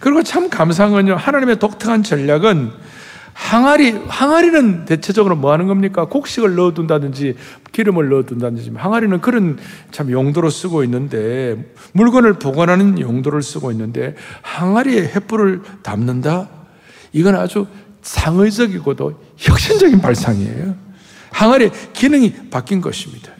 [0.00, 1.16] 그리고 참 감사한 건요.
[1.16, 2.70] 하나님의 독특한 전략은
[3.36, 6.06] 항아리, 항아리는 대체적으로 뭐 하는 겁니까?
[6.06, 7.36] 곡식을 넣어둔다든지
[7.70, 9.58] 기름을 넣어둔다든지 항아리는 그런
[9.90, 16.48] 참 용도로 쓰고 있는데 물건을 보관하는 용도를 쓰고 있는데 항아리에 횃불을 담는다?
[17.12, 17.66] 이건 아주
[18.00, 20.74] 상의적이고도 혁신적인 발상이에요.
[21.30, 23.32] 항아리 기능이 바뀐 것입니다.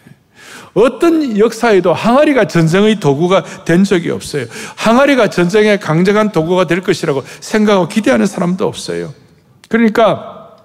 [0.74, 4.44] 어떤 역사에도 항아리가 전쟁의 도구가 된 적이 없어요.
[4.76, 9.25] 항아리가 전쟁의 강력한 도구가 될 것이라고 생각하고 기대하는 사람도 없어요.
[9.68, 10.56] 그러니까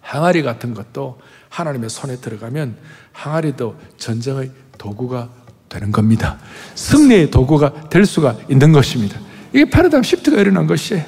[0.00, 1.18] 항아리 같은 것도
[1.48, 2.76] 하나님의 손에 들어가면
[3.12, 5.28] 항아리도 전쟁의 도구가
[5.68, 6.38] 되는 겁니다.
[6.74, 9.18] 승리의 도구가 될 수가 있는 것입니다.
[9.52, 11.04] 이게 패러다임 시프트가 일어난 것이에요.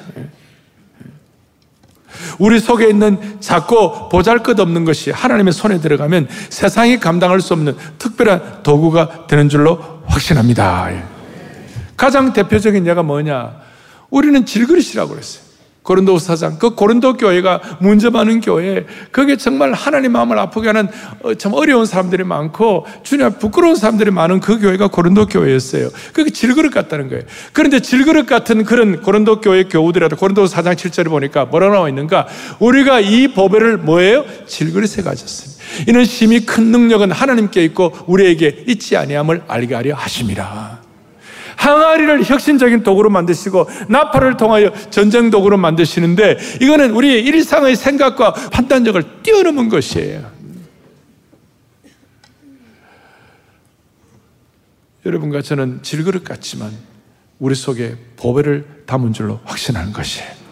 [2.39, 7.75] 우리 속에 있는 작고 보잘 것 없는 것이 하나님의 손에 들어가면 세상이 감당할 수 없는
[7.97, 10.91] 특별한 도구가 되는 줄로 확신합니다.
[11.97, 13.61] 가장 대표적인 예가 뭐냐?
[14.09, 15.44] 우리는 질그릇이라고 그랬어요.
[15.85, 20.87] 고린도 사장, 그 고린도 교회가 문제 많은 교회, 그게 정말 하나님 마음을 아프게 하는
[21.21, 25.89] 어, 참 어려운 사람들이 많고 주님 부끄러운 사람들이 많은 그 교회가 고린도 교회였어요.
[26.11, 27.23] 그게 질그릇 같다는 거예요.
[27.53, 32.27] 그런데 질그릇 같은 그런 고린도 교회 교우들이라도 고린도 사장 7절에 보니까 뭐라 나와 있는가?
[32.59, 34.25] 우리가 이 보배를 뭐예요?
[34.47, 35.63] 질그릇에 가졌습니다.
[35.87, 40.84] 이는 심히 큰 능력은 하나님께 있고 우리에게 있지 아니함을 알게 하려 하심이라.
[41.57, 49.69] 항아리를 혁신적인 도구로 만드시고 나팔을 통하여 전쟁 도구로 만드시는데 이거는 우리의 일상의 생각과 판단력을 뛰어넘은
[49.69, 50.31] 것이에요.
[55.05, 56.71] 여러분과 저는 질그릇 같지만
[57.39, 60.45] 우리 속에 보배를 담은 줄로 확신하는 것이에요.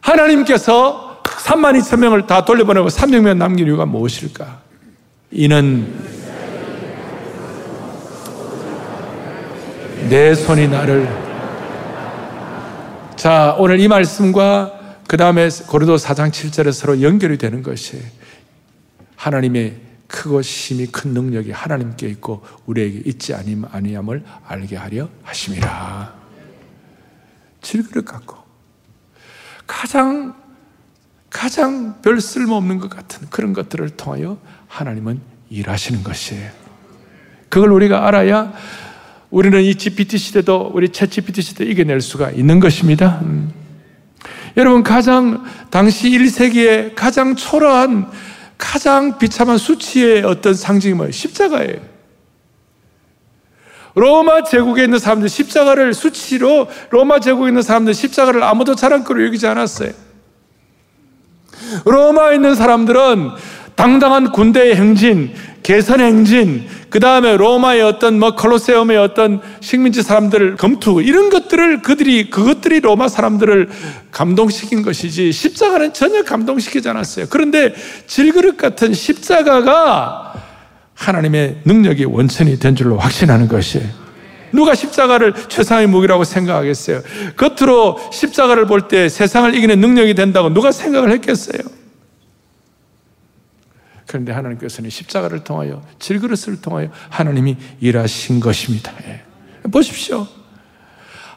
[0.00, 4.60] 하나님께서 3만 2천 명을 다 돌려보내고 300명 남긴 이유가 무엇일까?
[5.30, 6.21] 이는
[10.08, 11.08] 내 손이 나를
[13.16, 18.02] 자 오늘 이 말씀과 그 다음에 고린도 4장 7절에 서로 연결이 되는 것이
[19.16, 19.76] 하나님의
[20.08, 26.14] 크고 심히 큰 능력이 하나님께 있고 우리에게 있지 아니함을 알게 하려 하심이라
[27.62, 28.36] 질그릇 갖고
[29.66, 30.34] 가장
[31.30, 34.38] 가장 별 쓸모없는 것 같은 그런 것들을 통하여
[34.68, 36.50] 하나님은 일하시는 것이에요.
[37.48, 38.52] 그걸 우리가 알아야
[39.32, 43.20] 우리는 이 GPT 시대도 우리 챗 GPT 시대 이겨낼 수가 있는 것입니다.
[43.22, 43.50] 음.
[44.58, 48.10] 여러분 가장 당시 1세기에 가장 초라한
[48.58, 51.12] 가장 비참한 수치의 어떤 상징이 뭐예요?
[51.12, 51.80] 십자가예요.
[53.94, 59.92] 로마 제국에 있는 사람들 십자가를 수치로 로마 제국에 있는 사람들 십자가를 아무도 자랑거리 여기지 않았어요.
[61.86, 63.30] 로마에 있는 사람들은
[63.74, 65.32] 당당한 군대의 행진,
[65.62, 72.30] 개선 행진, 그 다음에 로마의 어떤 뭐 콜로세움의 어떤 식민지 사람들 검투 이런 것들을 그들이
[72.30, 73.68] 그것들이 로마 사람들을
[74.10, 77.26] 감동시킨 것이지 십자가는 전혀 감동시키지 않았어요.
[77.30, 77.74] 그런데
[78.06, 80.34] 질그릇 같은 십자가가
[80.94, 83.86] 하나님의 능력이 원천이 된 줄로 확신하는 것이에요.
[84.52, 87.00] 누가 십자가를 최상의 무기라고 생각하겠어요?
[87.36, 91.62] 겉으로 십자가를 볼 때 세상을 이기는 능력이 된다고 누가 생각을 했겠어요?
[94.12, 98.92] 그런데 하나님께서는 십자가를 통하여 질그릇을 통하여 하나님이 일하신 것입니다.
[99.06, 99.22] 예.
[99.70, 100.28] 보십시오.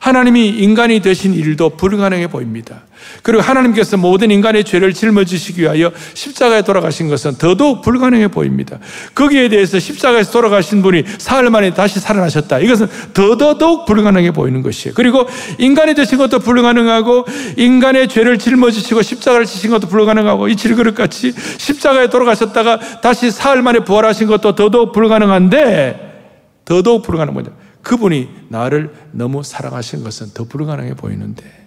[0.06, 2.84] 하나님이 인간이 되신 일도 불가능해 보입니다.
[3.24, 8.78] 그리고 하나님께서 모든 인간의 죄를 짊어지시기 위하여 십자가에 돌아가신 것은 더더욱 불가능해 보입니다.
[9.15, 12.60] 거기에 대해서 십자가에서 돌아가신 분이 사흘 만에 다시 살아나셨다.
[12.60, 14.94] 이것은 더더욱 불가능해 보이는 것이에요.
[14.96, 17.26] 그리고 인간이 되신 것도 불가능하고
[17.58, 23.80] 인간의 죄를 짊어지시고 십자가를 지신 것도 불가능하고 이 질그릇 같이 십자가에 돌아가셨다가 다시 사흘 만에
[23.80, 27.64] 부활하신 것도 더더욱 불가능한데 더더욱 불가능한 거죠.
[27.86, 31.65] 그분이 나를 너무 사랑하신 것은 더 불가능해 보이는데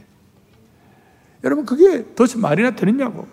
[1.45, 3.27] 여러분, 그게 도대체 말이나 되느냐고.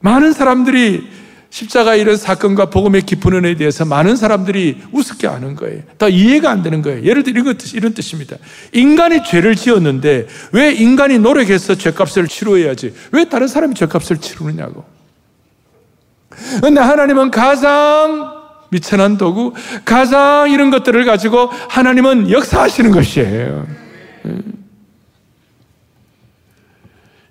[0.00, 1.08] 많은 사람들이
[1.50, 5.82] 십자가 이런 사건과 복음의 깊은 은혜에 대해서 많은 사람들이 우습게 아는 거예요.
[5.98, 7.02] 더 이해가 안 되는 거예요.
[7.02, 8.36] 예를 들어 이런 뜻입니다.
[8.72, 12.94] 인간이 죄를 지었는데 왜 인간이 노력해서 죄값을 치루어야지?
[13.12, 14.84] 왜 다른 사람이 죄값을 치르느냐고.
[16.60, 18.35] 근데 하나님은 가장
[18.76, 23.66] 미천한 도구, 가장 이런 것들을 가지고 하나님은 역사하시는 것이에요.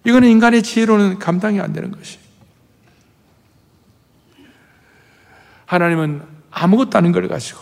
[0.06, 2.18] 이거는 인간의 지혜로는 감당이 안 되는 것이.
[5.66, 7.60] 하나님은 아무것도 아닌 걸 가지고,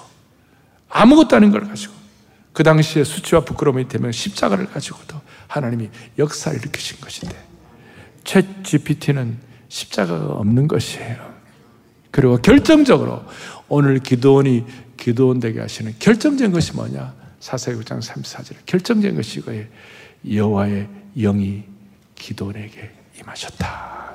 [0.89, 1.93] 아무것도 아닌 걸 가지고,
[2.53, 7.35] 그 당시에 수치와 부끄러움이 되면 십자가를 가지고도 하나님이 역사를 일으키신 것인데,
[8.23, 11.33] 최 GPT는 십자가가 없는 것이에요.
[12.13, 13.25] 그리고 결정적으로
[13.73, 14.65] 오늘 기도원이
[14.97, 17.11] 기도원 되게 하시는 결정적인 것이 뭐냐?
[17.39, 19.65] 사사기 9장 34절 결정적인 것이 이거예요.
[20.31, 21.63] 여호와의 영이
[22.13, 24.13] 기도원에게 임하셨다.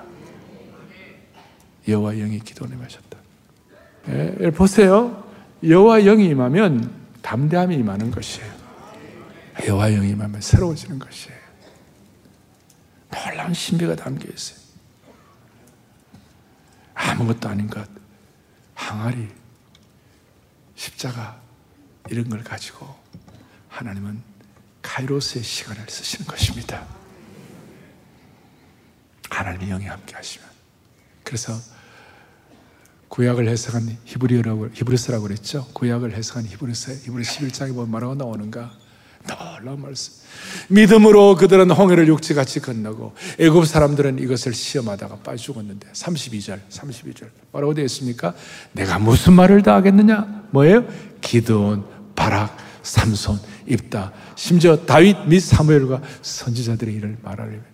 [1.89, 3.19] 여호와 영이 기도원에 임하셨다.
[4.11, 5.29] 예, 보세요.
[5.65, 6.93] 여호와 영이 임하면
[7.23, 8.49] 담대함이 임하는 것이에요.
[9.67, 11.37] 여호와 영이 임하면 새로워지는 것이에요.
[13.11, 14.57] 놀라운 신비가 담겨 있어요.
[16.95, 17.89] 아무것도 아닌 것,
[18.75, 19.38] 항아리,
[20.79, 21.41] 십자가
[22.09, 22.95] 이런 걸 가지고
[23.69, 24.23] 하나님은
[24.81, 26.87] 카이로스의 시간을 쓰시는 것입니다.
[29.29, 30.49] 하나님의 영이 함께 하시면.
[31.25, 31.53] 그래서
[33.09, 35.67] 구약을 해석한 히브리어라고, 히브리스라고 그랬죠.
[35.75, 38.73] 구약을 해석한 히브리서, 히브리 11장에 보면 뭐라고 나오는가?
[39.27, 40.13] 놀라운 말씀.
[40.69, 47.85] 믿음으로 그들은 홍해를 육지같이 건너고 애굽 사람들은 이것을 시험하다가 빠져 죽었는데 32절, 32절 뭐라고 되어
[47.85, 48.35] 있습니까?
[48.73, 50.47] 내가 무슨 말을 다 하겠느냐?
[50.51, 50.87] 뭐예요?
[51.21, 57.65] 기드온, 바락, 삼손, 입다, 심지어 다윗 및 사무엘과 선지자들의 일을 말하려면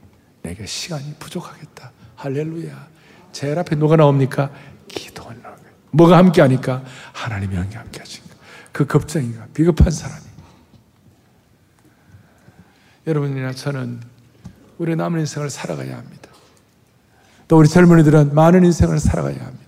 [0.43, 1.93] 내게 시간이 부족하겠다.
[2.17, 2.89] 할렐루야.
[3.33, 4.51] 제일 앞에 누가 나옵니까?
[4.89, 5.61] 기도원 나오고.
[5.91, 6.83] 뭐가 함께 하니까?
[7.13, 8.37] 하나님이 함께 하십니다.
[8.73, 10.34] 그 겁쟁이가 비겁한 사람이.
[13.07, 14.01] 여러분이나 저는
[14.79, 16.31] 우리 남은 인생을 살아가야 합니다.
[17.49, 19.65] 또 우리 젊은이들은 많은 인생을 살아가야 합니다.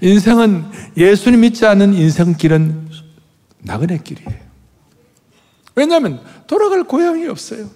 [0.00, 0.64] 인생은
[0.96, 2.90] 예수님 믿지 않는 인생 길은
[3.58, 4.40] 나그네 길이에요.
[5.74, 7.68] 왜냐하면 돌아갈 고향이 없어요.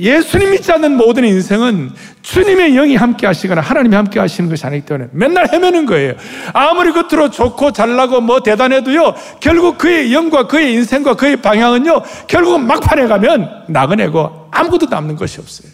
[0.00, 1.90] 예수님 믿지 않는 모든 인생은
[2.22, 6.14] 주님의 영이 함께 하시거나 하나님이 함께 하시는 것이 아니기 때문에 맨날 헤매는 거예요.
[6.54, 13.06] 아무리 겉으로 좋고 잘나고 뭐 대단해도요, 결국 그의 영과 그의 인생과 그의 방향은요, 결국은 막판에
[13.08, 15.70] 가면 나그네고 아무것도 남는 것이 없어요.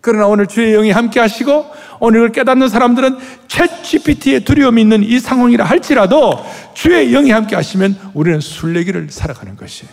[0.00, 1.66] 그러나 오늘 주의 영이 함께 하시고
[1.98, 3.18] 오늘 을 깨닫는 사람들은
[3.48, 6.42] 챗 GPT에 두려움이 있는 이 상황이라 할지라도
[6.72, 9.92] 주의 영이 함께 하시면 우리는 순례길을 살아가는 것이에요.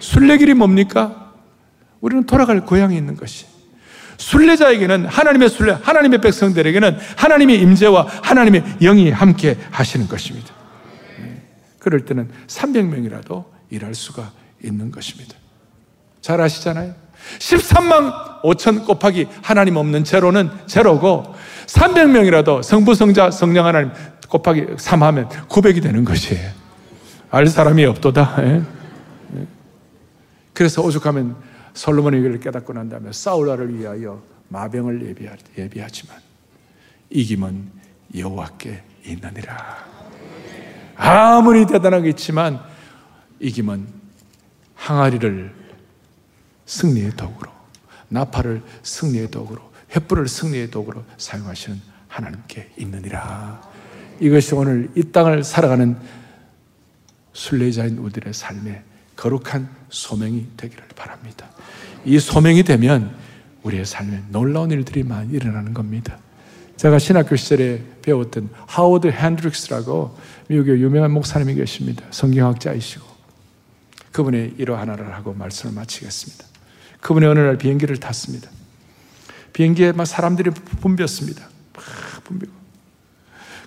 [0.00, 1.29] 순례길이 뭡니까?
[2.00, 3.46] 우리는 돌아갈 고향이 있는 것이.
[4.16, 10.52] 순례자에게는 하나님의 순례, 하나님의 백성들에게는 하나님의 임재와 하나님의 영이 함께 하시는 것입니다.
[11.78, 14.30] 그럴 때는 300명이라도 일할 수가
[14.62, 15.34] 있는 것입니다.
[16.20, 16.94] 잘 아시잖아요.
[17.38, 21.34] 13만 5천 곱하기 하나님 없는 제로는 제로고
[21.66, 23.90] 300명이라도 성부, 성자, 성령 하나님
[24.28, 26.50] 곱하기 3 하면 900이 되는 것이에요.
[27.30, 28.36] 알 사람이 없도다.
[28.40, 28.62] 예?
[30.52, 31.36] 그래서 오죽하면
[31.74, 35.16] 솔로몬이 이걸 깨닫고 난 다음에 사울라를 위하여 마병을
[35.56, 36.18] 예비하, 지만
[37.10, 37.70] 이김은
[38.16, 39.88] 여호와께 있느니라.
[40.96, 42.60] 아무리 대단하게 있지만
[43.38, 43.86] 이김은
[44.74, 45.54] 항아리를
[46.66, 47.50] 승리의 도구로
[48.08, 53.60] 나팔을 승리의 도구로 횃불을 승리의 도구로 사용하시는 하나님께 있느니라.
[54.20, 55.96] 이것이 오늘 이 땅을 살아가는
[57.32, 58.82] 순례자인 우리들의 삶의
[59.16, 61.48] 거룩한 소명이 되기를 바랍니다.
[62.04, 63.14] 이 소명이 되면
[63.62, 66.18] 우리의 삶에 놀라운 일들이 많이 일어나는 겁니다.
[66.76, 70.16] 제가 신학교 시절에 배웠던 하워드 핸드릭스라고
[70.48, 72.04] 미국의 유명한 목사님이 계십니다.
[72.10, 73.04] 성경학자이시고
[74.12, 76.46] 그분의 일화 하나를 하고 말씀을 마치겠습니다.
[77.00, 78.50] 그분이 어느 날 비행기를 탔습니다.
[79.52, 81.48] 비행기에 막 사람들이 붐볐습니다.
[81.74, 81.84] 막
[82.24, 82.52] 붐비고.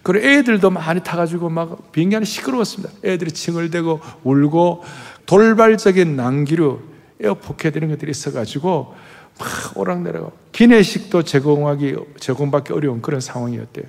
[0.01, 2.93] 그리고 애들도 많이 타가지고 막 비행기 안에 시끄러웠습니다.
[3.05, 4.83] 애들이 칭을대고 울고
[5.25, 6.92] 돌발적인 난기로
[7.23, 8.95] 에어포켓 이런 것들이 있어가지고
[9.39, 13.85] 막 오락내리고 기내식도 제공하기 제공받기 어려운 그런 상황이었대요.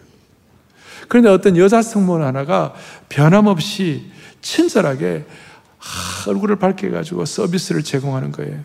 [1.09, 2.75] 그런데 어떤 여자 승무원 하나가
[3.09, 4.11] 변함없이
[4.41, 5.25] 친절하게
[6.27, 8.61] 얼굴을 밝게 가지고 서비스를 제공하는 거예요.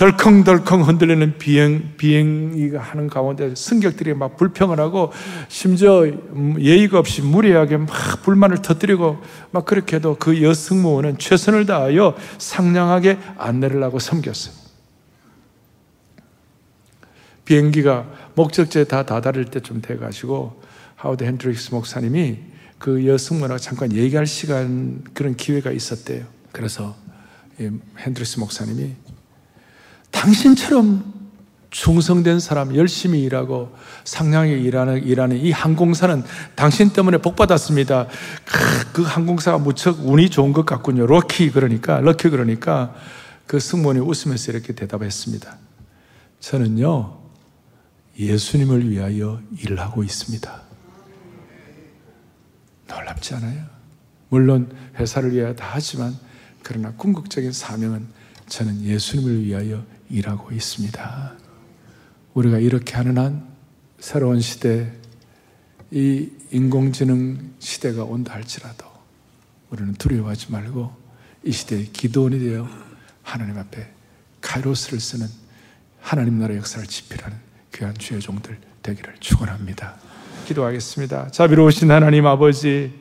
[0.00, 5.12] 덜컹덜컹 흔들리는 비행, 비행기가 하는 가운데 승객들이 막 불평을 하고
[5.48, 6.10] 심지어
[6.58, 7.88] 예의가 없이 무례하게 막
[8.22, 9.18] 불만을 터뜨리고
[9.50, 14.54] 막 그렇게 해도 그 여승무원은 최선을 다하여 상냥하게 안내를 하고 섬겼어요.
[17.44, 20.62] 비행기가 목적지에 다 다다를 때쯤 돼가지고
[20.96, 22.38] 하워드 핸드릭스 목사님이
[22.78, 26.24] 그 여승무원하고 잠깐 얘기할 시간 그런 기회가 있었대요.
[26.52, 26.96] 그래서
[27.98, 28.94] 핸드릭스 목사님이
[30.10, 31.20] 당신처럼
[31.70, 36.24] 충성된 사람, 열심히 일하고 상냥하게 일하는, 일하는 이 항공사는
[36.56, 38.08] 당신 때문에 복 받았습니다.
[38.92, 41.06] 그 항공사가 무척 운이 좋은 것 같군요.
[41.06, 42.94] lucky 그러니까, lucky 그러니까
[43.46, 45.58] 그 승무원이 웃으면서 이렇게 대답했습니다.
[46.40, 47.18] 저는요,
[48.18, 50.62] 예수님을 위하여 일을 하고 있습니다.
[52.88, 53.64] 놀랍지 않아요?
[54.28, 56.16] 물론 회사를 위하여 다 하지만
[56.62, 58.06] 그러나 궁극적인 사명은
[58.48, 61.32] 저는 예수님을 위하여 일하고 있습니다.
[62.34, 63.48] 우리가 이렇게 하는 한
[63.98, 64.92] 새로운 시대,
[65.90, 68.86] 이 인공지능 시대가 온다 할지라도
[69.70, 70.94] 우리는 두려워하지 말고
[71.44, 72.68] 이 시대의 기도원이 되어
[73.22, 73.88] 하나님 앞에
[74.40, 75.26] 카이로스를 쓰는
[76.00, 77.36] 하나님 나라 역사를 지필하는
[77.74, 79.96] 귀한 주의 종들 되기를 축원합니다.
[80.46, 81.30] 기도하겠습니다.
[81.30, 82.92] 자비로우신 하나님 아버지,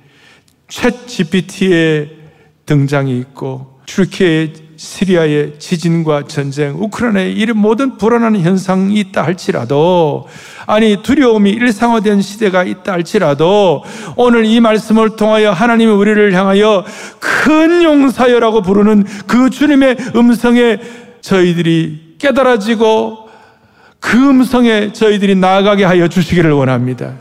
[0.67, 2.19] 챗 GPT의
[2.65, 10.25] 등장이 있고 튀르키의 시리아의 지진과 전쟁, 우크라이나의 이런 모든 불안한 현상이 있다 할지라도,
[10.67, 13.83] 아니, 두려움이 일상화된 시대가 있다 할지라도,
[14.15, 16.85] 오늘 이 말씀을 통하여 하나님의 우리를 향하여
[17.19, 20.79] 큰 용사여라고 부르는 그 주님의 음성에
[21.19, 23.27] 저희들이 깨달아지고
[23.99, 27.15] 그 음성에 저희들이 나아가게 하여 주시기를 원합니다.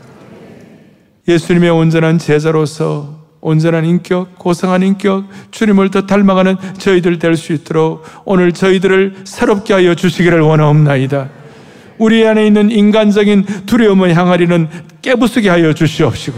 [1.27, 8.51] 예수님의 온전한 제자로서 온전한 인격, 고상한 인격, 주님을 더 닮아가는 저희들 될 수 있도록 오늘
[8.51, 11.29] 저희들을 새롭게 하여 주시기를 원하옵나이다.
[11.97, 14.67] 우리 안에 있는 인간적인 두려움을 향하리는
[15.01, 16.37] 깨부수게 하여 주시옵시고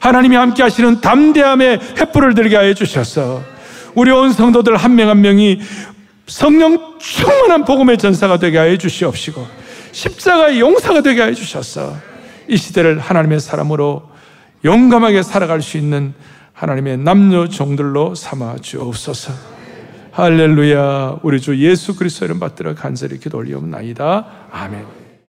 [0.00, 3.42] 하나님이 함께 하시는 담대함의 횃불을 들게 하여 주셔서
[3.94, 5.60] 우리 온 성도들 한 명한 한 명이
[6.26, 9.46] 성령 충만한 복음의 전사가 되게 하여 주시옵시고
[9.92, 11.94] 십자가의 용사가 되게 하여 주셔서
[12.48, 14.11] 이 시대를 하나님의 사람으로
[14.64, 16.14] 용감하게 살아갈 수 있는
[16.52, 19.32] 하나님의 남녀 종들로 삼아 주옵소서.
[20.12, 21.20] 할렐루야.
[21.22, 24.26] 우리 주 예수 그리스도 이름 받들어 간절히 기도 올리옵나이다.
[24.52, 25.01] 아멘.